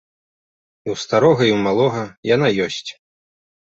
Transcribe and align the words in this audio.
І 0.87 0.93
ў 0.93 1.03
старога 1.03 1.43
і 1.51 1.55
ў 1.57 1.63
малога 1.69 2.03
яна 2.35 2.47
ёсць. 2.69 2.91